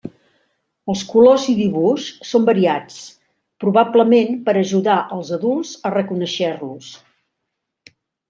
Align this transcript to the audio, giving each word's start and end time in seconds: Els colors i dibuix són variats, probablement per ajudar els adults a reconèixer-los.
Els 0.93 1.01
colors 1.09 1.43
i 1.51 1.53
dibuix 1.59 2.07
són 2.29 2.47
variats, 2.47 2.95
probablement 3.65 4.41
per 4.49 4.55
ajudar 4.63 4.97
els 5.17 5.31
adults 5.39 5.75
a 5.91 5.95
reconèixer-los. 5.97 6.89